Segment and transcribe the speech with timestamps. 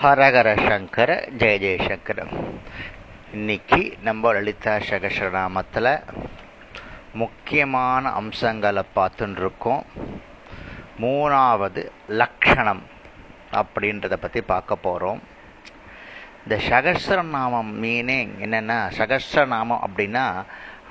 [0.00, 2.20] ஹரஹர சங்கர ஜெய ஜெயசங்கர
[3.32, 5.88] இன்னைக்கு நம்ம லலிதா சகசரநாமத்தில்
[7.14, 9.82] முக்கியமான அம்சங்களை பார்த்துட்டு இருக்கோம்
[11.00, 11.82] மூணாவது
[12.14, 12.82] லக்ஷணம்
[13.52, 15.20] அப்படின்றத பற்றி பார்க்க போகிறோம்
[16.42, 20.26] இந்த சகசரநாமம் மீனிங் என்னென்னா சகசரநாமம் அப்படின்னா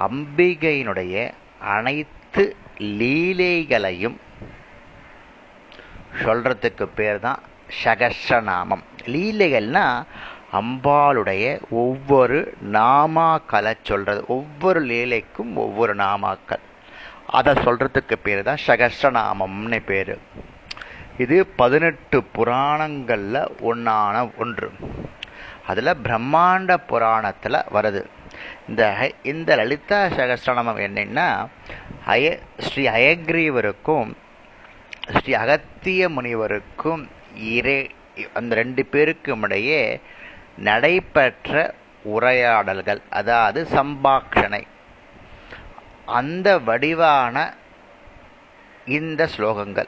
[0.08, 1.16] அம்பிகையினுடைய
[1.74, 2.46] அனைத்து
[3.00, 4.20] லீலைகளையும்
[6.22, 7.42] சொல்கிறதுக்கு பேர் தான்
[7.82, 10.04] சகசநாமம் லீலைகள்னா
[10.54, 14.24] அம்பாளுடைய ஒவ்வொரு நாமாக்களை சொல்றது.
[14.28, 16.64] ஒவ்வொரு லீலைக்கும் ஒவ்வொரு நாமாக்கள்
[17.28, 20.18] அதை சொல்றதுக்கு பேர் தான் சகஸ்ரநாமம்னு பேர்.
[21.18, 24.72] இது பதினெட்டு புராணங்களில் ஒன்றான ஒன்று.
[25.68, 28.06] அதில் பிரம்மாண்ட புராணத்தில் வருது.
[28.68, 31.48] இந்த இந்த லலிதா சகஸ்ரநாமம் என்னன்னா
[32.06, 34.14] அய ஸ்ரீ அயக்ரீவருக்கும்
[35.14, 37.90] ஸ்ரீ அகத்திய முனிவருக்கும் இறை
[38.34, 40.02] அந்த ரெண்டு பேருக்கும் இடையே
[40.58, 41.74] நடைபெற்ற
[42.04, 44.64] உரையாடல்கள் அதாவது சம்பாஷணை.
[46.06, 47.54] அந்த வடிவான
[48.86, 49.88] இந்த ஸ்லோகங்கள்.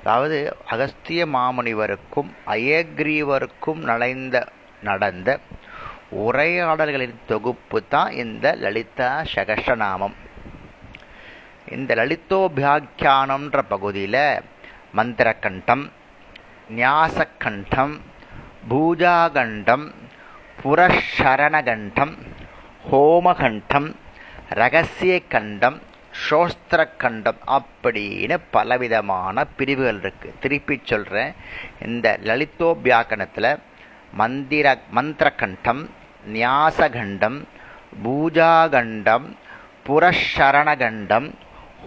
[0.00, 4.48] அதாவது அகஸ்திய மாமுனிவருக்கும் அயக்ரீவருக்கும் நடைந்த
[4.82, 5.38] நடந்த
[6.10, 10.16] உரையாடல்களின் தொகுப்பு தான் இந்த லலிதா சகசநாமம்.
[11.68, 14.42] இந்த லலிதோபியாக்கியானம்ன்ற பகுதியில்
[14.96, 15.84] மந்திரகண்டம்
[16.70, 18.00] ஞாசகண்டம்
[18.70, 19.94] பூஜாகண்டம்
[20.64, 22.18] புரஷரணகண்டம்
[22.92, 23.94] ஹோமகண்டம்
[24.48, 25.80] ரகசிய கண்டம்
[27.46, 30.34] அப்படின்னு பலவிதமான பிரிவுகள் இருக்கு.
[30.40, 31.34] திருப்பி சொல்றேன்.
[31.86, 33.58] இந்த லலிதோபியாக்கணத்தில்
[34.12, 35.86] மந்திர மந்திரகண்டம்
[36.32, 37.44] நியாசகண்டம்
[38.04, 39.36] பூஜாகண்டம்
[39.86, 41.32] புரஷரணகண்டம்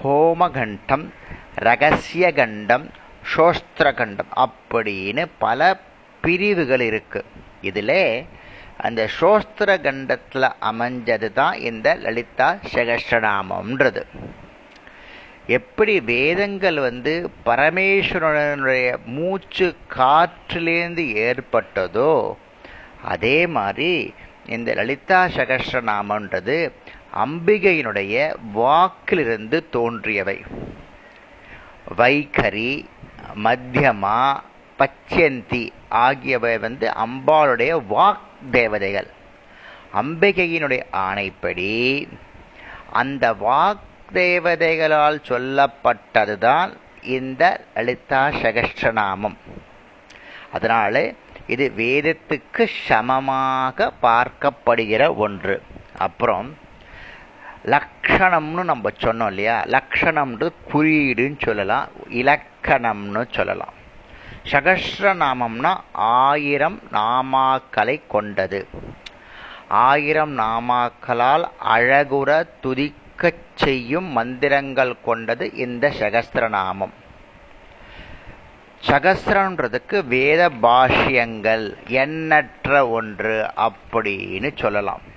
[0.03, 1.09] ஹோமகண்டம்
[1.56, 2.90] ரகசியகண்டம்
[3.34, 5.80] சோஸ்திரகண்டம் அப்படின்னு பல
[6.22, 7.26] பிரிவுகள் இருக்கு.
[7.62, 8.26] இதில்
[8.78, 14.02] அந்த சோஸ்திர கண்டத்தில் அமைஞ்சது தான் இந்த லலிதா சகஸ்ரநாமம்ன்றது
[15.47, 22.34] எப்படி வேதங்கள் வந்து பரமேஸ்வரனுடைய மூச்சு காற்றிலேருந்து ஏற்பட்டதோ
[23.03, 24.13] அதே மாதிரி
[24.46, 26.57] இந்த லலிதா சகஸ்ரநாமன்றது
[27.25, 30.44] அம்பிகையினுடைய வாக்கிலிருந்து தோன்றியவை.
[31.97, 32.86] வைகரி
[33.44, 34.40] மத்தியமா
[34.79, 39.07] பச்சந்தி ஆகியவை வந்து அம்பாளுடைய வாக் தேவதைகள்
[39.94, 42.07] அம்பிகையினுடைய ஆணைப்படி
[42.91, 43.78] அந்த வாக்
[44.13, 49.35] தேவதைகளால் சொல்லப்பட்டதுதான் இந்த லலிதா சகஸ்ரநாமம்.
[50.53, 51.13] அதனால
[51.47, 55.63] இது வேதத்துக்கு சமமாக பார்க்கப்படுகிற ஒன்று.
[55.97, 56.57] அப்புறம்
[57.66, 59.63] லக்ஷணம்னு நம்ம சொன்னோம் இல்லையா?
[59.63, 61.88] லக்ஷணம்ன்றது குறியீடுன்னு சொல்லலாம்.
[62.66, 63.74] இலக்கணம்னு சொல்லலாம்.
[64.52, 68.68] சகஸ்ரநாமம்னா ஆயிரம் நாமாக்களை கொண்டது.
[69.68, 76.94] ஆயிரம் நாமாக்களால் அழகுற துதிக்கச் செய்யும் மந்திரங்கள் கொண்டது இந்த சகஸ்திரநாமம்
[78.88, 85.14] சகஸ்ரன்றதுக்கு வேத பாஷ்யங்கள் எண்ணற்ற ஒன்று அப்படின்னு சொல்லலாம்.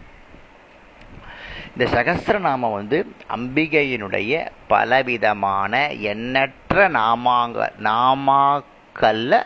[1.79, 3.07] இந்த சகசிரநாமம் வந்து
[3.37, 9.43] அம்பிகையினுடைய பலவிதமான எண்ணற்ற நாமாங்க நாமாக்கல்ல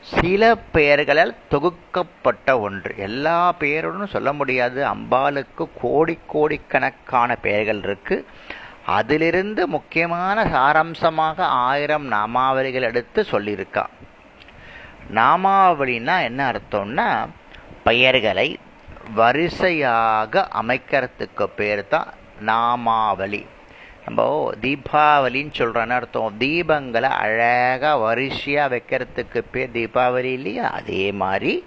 [0.00, 2.94] சில பெயர்களால் தொகுக்கப்பட்ட ஒன்று.
[2.96, 4.86] எல்லா பெயருடன் சொல்ல முடியாது.
[4.86, 8.26] அம்பாளுக்கு கோடி கோடிக்கணக்கான பெயர்கள் இருக்கு.
[8.86, 13.84] அதிலிருந்து முக்கியமான சாராம்சமாக ஆயிரம் நாமாவளிகள் எடுத்து சொல்லியிருக்கா.
[15.14, 17.28] நாமாவளின்னா என்ன அர்த்தம்னா
[17.84, 18.58] பெயர்களை
[19.14, 22.12] வரிசையாக அமைக்கிறதுக்கு பேர் தான்
[22.46, 23.46] நாமாவளி.
[24.06, 26.34] நம்ம தீபாவளின்னு சொல்கிறேன்னு அர்த்தம்.
[26.40, 30.70] தீபங்களை அழகாக வரிசையாக வைக்கிறதுக்கு பேர் தீபாவளி இல்லையா?
[30.70, 31.64] அதே மாதிரி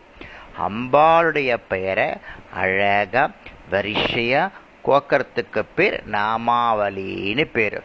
[0.70, 2.10] அம்பாளுடைய பெயரை
[2.54, 3.34] அழகாக
[3.70, 4.54] வரிசையாக
[4.86, 7.84] கோக்கறத்துக்கு பேர் நாமாவளின்னு பேர்.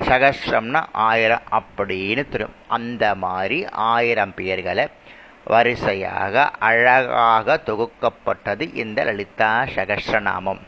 [0.00, 4.88] சகசிரம்னா ஆயிரம் அப்படின்னு தரும் அந்த மாதிரி ஆயிரம் பெயர்களை
[5.52, 10.62] வரிசையாக அழகாக தொகுக்கப்பட்டது இந்த லலிதா சகஸ்ரநாமம்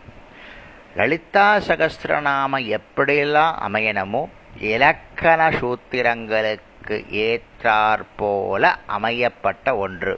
[0.96, 4.22] லலிதா சகஸ்ரநாமம் எப்படியெல்லாம் அமையணுமோ
[4.60, 6.96] இலக்கண சூத்திரங்களுக்கு
[7.26, 10.14] ஏற்றாற்போல அமையப்பட்ட ஒன்று.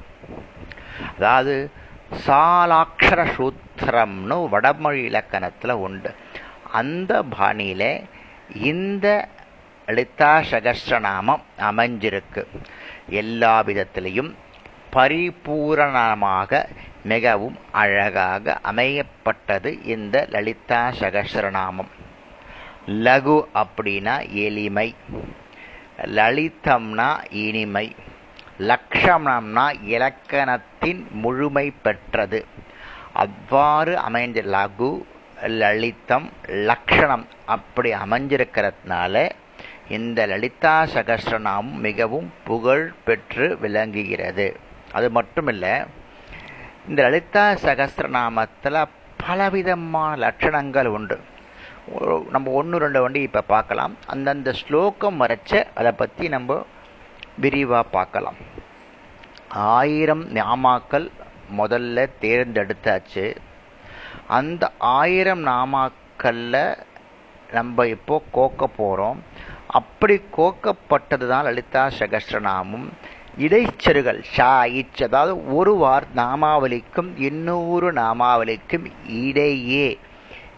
[1.17, 1.71] அதாவது
[2.27, 6.15] சாலாட்சர சூத்திரம்னு வடமொழி இலக்கணத்தில் உண்டு.
[6.73, 7.83] அந்த பாணியில
[8.55, 9.07] இந்த
[9.87, 12.45] லலிதா சகஸ்ரநாமம் அமைஞ்சிருக்கு.
[13.23, 14.33] எல்லா விதத்திலையும்
[14.97, 16.65] பரிபூரணமாக
[17.03, 21.91] மிகவும் அழகாக அமையப்பட்டது இந்த லலிதா சகஸ்ரநாமம்
[22.87, 24.95] லகு அப்படின்னா எளிமை.
[26.05, 27.95] லலிதம்னா இனிமை.
[28.59, 32.47] லக்ஷணம்னா இலக்கணத்தின் முழுமை பெற்றது.
[33.13, 35.03] அவ்வாறு அமைந்த லகு
[35.47, 39.31] லலிதம் லக்ஷணம் அப்படி அமைஞ்சிருக்கிறதுனால
[39.89, 44.66] இந்த லலிதா சகஸ்ரநாமம் மிகவும் புகழ் பெற்று விளங்குகிறது.
[44.97, 45.75] அது மட்டும் இல்லை
[46.89, 48.81] இந்த லலிதா சகசிரநாமத்தில்
[49.23, 51.17] பலவிதமான லட்சணங்கள் உண்டு.
[52.35, 53.93] நம்ம ஒன்று ரெண்டு வண்டி இப்போ பார்க்கலாம்.
[54.13, 56.59] அந்தந்த ஸ்லோகம் வரைச்ச அதை பற்றி நம்ம
[57.45, 58.39] விரிவாக பார்க்கலாம்.
[59.79, 61.07] ஆயிரம் நாமாக்கள்
[61.59, 63.27] முதல்ல தேர்ந்தெடுத்தாச்சு.
[64.39, 64.65] அந்த
[65.01, 66.57] ஆயிரம் நாமாக்கல்ல
[67.59, 69.19] நம்ம இப்போ கோக்க போகிறோம்
[69.79, 72.87] அப்படி கோக்கப்பட்டது தான் லலிதா சகஸ்ரநாமம்
[73.39, 79.99] இடைச்செருகள் ஷா இச் அதாவது ஒரு வார் நாமாவளிக்கும் இன்னொரு நாமாவளிக்கும் இடையே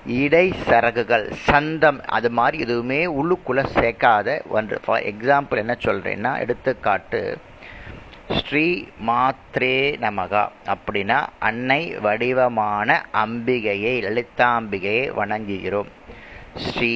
[0.06, 4.80] இடை சரகுகள் சந்தம் அது மாதிரி எதுவுமே உள்ளுக்குள்ள சேர்க்காத ஒன்று.
[4.84, 7.22] ஃபார் எக்ஸாம்பிள் என்ன சொல்றேன்னா எடுத்துக்காட்டு
[8.30, 8.66] ஸ்ரீ
[9.06, 10.42] மாத்ரே நமகா
[10.74, 15.90] அப்படின்னா அன்னை வடிவமான அம்பிகையை லலிதாம்பிகையை வணங்குகிறோம்.
[16.66, 16.94] ஸ்ரீ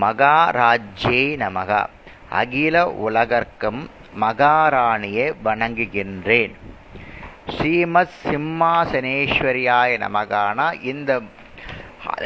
[0.00, 1.82] மகாராஜ்யே நமகா.
[2.30, 2.76] அகில
[3.06, 3.82] உலகர்க்கும்
[4.20, 6.54] மகாராணியை வணங்குகின்றேன்.
[7.48, 11.20] ஸ்ரீமத் சிம்மாசனேஸ்வரியாய நமகானா இந்த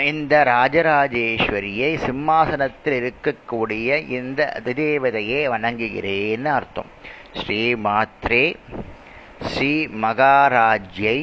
[0.04, 6.90] இந்த ராஜராஜேஸ்வரியை சிம்மாசனத்தில் இருக்கக்கூடிய இந்த அதிதேவதையை வணங்குகிறேன்னு அர்த்தம்.
[7.32, 8.56] ஸ்ரீ மாத்ரே
[9.40, 11.18] ஸ்ரீ மகாராஜ்யை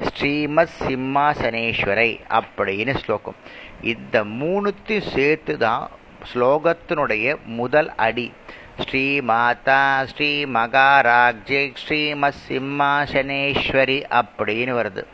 [0.00, 3.36] ஸ்ரீமத் சிம்மாசனேஸ்வரை அப்படின்னு ஸ்லோகம்.
[3.82, 5.90] இந்த மூணுத்தையும் சேர்த்து தான்
[6.32, 8.32] ஸ்லோகத்தினுடைய முதல் அடி.
[8.78, 15.04] ஸ்ரீமாதா ஸ்ரீ மகாராஜே ஸ்ரீமத் சிம்மாசனேஸ்வரி அப்படின்னு வருது.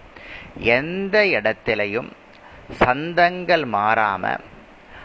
[0.56, 2.10] எந்த இடத்திலையும்
[2.78, 4.38] சந்தங்கள் மாறாம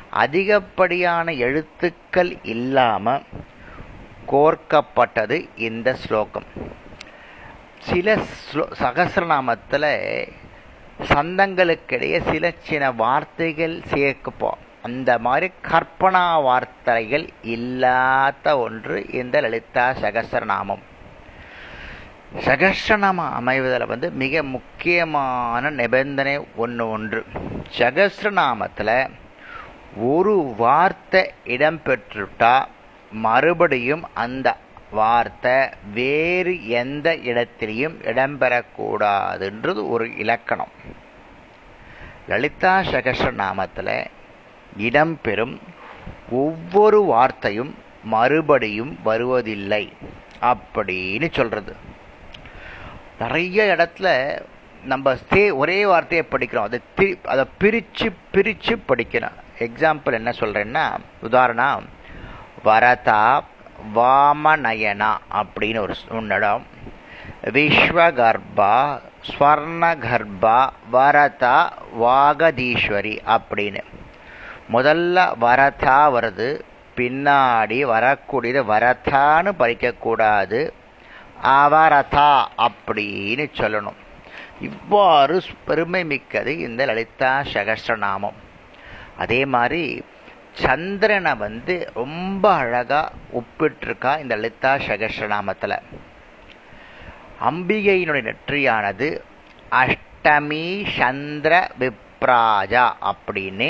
[0.10, 3.22] அதிகப்படியான எழுத்துக்கள் இல்லாம
[4.28, 6.46] கோர்க்கப்பட்டது இந்த ஸ்லோகம்.
[7.80, 10.30] சில ஸ்லோ சகசிரநாமத்தில்
[11.00, 14.62] சந்தங்களுக்கிடையே சில சில வார்த்தைகள் சேர்க்கப்போம்.
[14.88, 17.26] அந்த மாதிரி கற்பனா வார்த்தைகள்
[17.56, 20.84] இல்லாத ஒன்று இந்த லலிதா சகசிரநாமம்.
[22.46, 27.22] சகஸ்ரநாமம் அமைவதில் வந்து மிக முக்கியமான நிபந்தனை ஒன்று ஒன்று.
[27.78, 28.96] சகஸ்ரநாமத்தில்
[30.12, 31.22] ஒரு வார்த்தை
[31.56, 32.56] இடம்பெற்றுட்டா
[33.12, 34.48] மறுபடியும் அந்த
[34.92, 35.56] வார்த்தை
[35.94, 40.74] வேறு எந்த இடத்திலையும் இடம்பெறக்கூடாதுன்றது ஒரு இலக்கணம்.
[42.28, 43.96] லலிதா சகஸ்ரநாமத்தில்
[44.78, 45.58] இடம்பெறும்
[46.30, 49.94] ஒவ்வொரு வார்த்தையும் மறுபடியும் வருவதில்லை
[50.42, 51.76] அப்படின்னு சொல்றது.
[53.20, 54.40] நிறைய இடத்துல
[54.84, 56.62] நம்ம ஸ்டே ஒரே வார்த்தையை படிக்கிறோம்.
[56.62, 59.32] அதை திரு அதை பிரித்து பிரித்து படிக்கிறோம்.
[59.60, 61.86] எக்ஸாம்பிள் என்ன சொல்கிறேன்னா உதாரணம்
[62.66, 63.44] வரதா
[63.96, 65.96] வாமநயனா அப்படின்னு ஒரு
[66.30, 66.66] இடம்.
[67.44, 73.84] விஸ்வகர்பா ஸ்வர்ணகர்பா வரதா வாகதீஸ்வரி அப்படின்னு.
[74.70, 76.64] முதல்ல வரதா வருது
[76.98, 80.74] பின்னாடி வரக்கூடியது வரதான்னு படிக்கக்கூடாது
[81.42, 84.00] அவரதா அப்படின்னு சொல்லணும்.
[84.60, 88.40] இவ்வாறு பெருமை மிக்கது இந்த லலிதா சகஸ்ரநாமம்
[89.18, 90.04] அதே மாதிரி
[90.54, 95.78] சந்திரனை வந்து ரொம்ப அழகா ஒப்பிட்டிருக்கா இந்த லலிதா சகஸ்ரநாமத்தில்
[97.42, 99.22] அம்பிகையினுடைய நெற்றியானது
[99.72, 103.70] அஷ்டமி சந்திர விப்ராஜா அப்படின்னு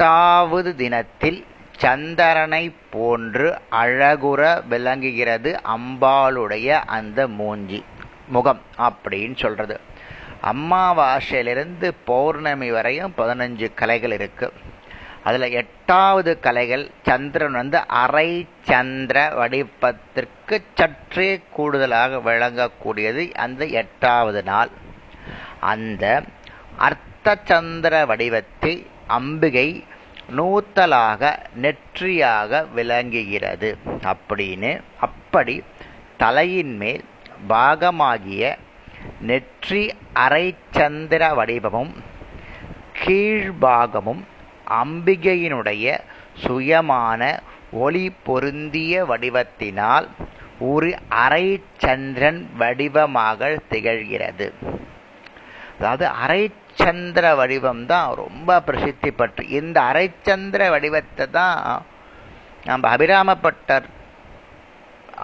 [0.00, 7.84] எட்டாவது தினத்தில் சந்திரனை போன்று அழகுற விளங்குகிறது அம்பாளுடைய அந்த மூஞ்சி
[8.26, 9.80] முகம் அப்படின்னு சொல்றது.
[10.52, 14.52] அம்மாவாசையிலிருந்து பௌர்ணமி வரையும் பதினஞ்சு கலைகள் இருக்கு.
[15.24, 24.70] அதுல எட்டாவது கலைகள் சந்திரன் வந்து அரை சந்திர வடிப்பத்திற்கு சற்றே கூடுதலாக விளங்கக்கூடியது அந்த எட்டாவது நாள்.
[25.60, 26.22] அந்த
[26.78, 28.74] அர்த்த சந்திர வடிவத்தை
[29.16, 29.68] அம்பிகை
[30.38, 31.22] நூத்தலாக
[31.62, 33.70] நெற்றியாக விளங்குகிறது
[34.12, 34.70] அப்படின்னு
[35.06, 35.56] அப்படி
[36.22, 37.04] தலையின் மேல்
[37.48, 38.42] பாகமாகிய
[39.28, 39.82] நெற்றி
[40.24, 41.92] அரைச்சந்திர வடிவமும்
[43.02, 44.22] கீழ்பாகமும்
[44.80, 45.86] அம்பிகையினுடைய
[46.44, 47.22] சுயமான
[47.84, 50.06] ஒளி பொருந்திய வடிவத்தினால்
[50.70, 50.88] ஒரு
[51.24, 54.46] அரைச்சந்திரன் வடிவமாக திகழ்கிறது.
[55.80, 61.56] அதாவது அரைச்சந்திர வடிவம் தான் ரொம்ப பிரசித்தி பெற்று இந்த அரைச்சந்திர வடிவத்தை தான்
[62.68, 63.86] நம்ம அபிராமப்பட்டர்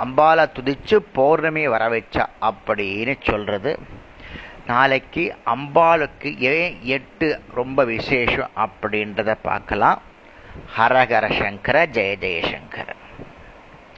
[0.05, 3.73] அம்பாலை துதிச்சு பௌர்ணமி வர வச்சா அப்படின்னு சொல்றது.
[4.71, 10.01] நாளைக்கு அம்பாளுக்கு ஏன் எட்டு ரொம்ப விசேஷம் அப்படின்றத பார்க்கலாம்.
[10.77, 12.89] ஹரஹர சங்கர ஜெய ஜெயசங்கர